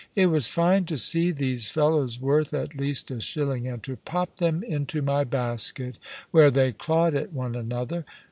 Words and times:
It 0.15 0.31
was 0.31 0.47
fine 0.47 0.85
to 0.85 0.97
see 0.97 1.29
these 1.29 1.69
fellows, 1.69 2.19
worth 2.19 2.55
at 2.55 2.73
least 2.75 3.11
a 3.11 3.21
shilling, 3.21 3.67
and 3.67 3.83
to 3.83 3.97
pop 3.97 4.37
them 4.37 4.63
into 4.63 5.03
my 5.03 5.23
basket, 5.23 5.99
where 6.31 6.49
they 6.49 6.71
clawed 6.71 7.13
at 7.13 7.33
one 7.33 7.53
another. 7.53 8.03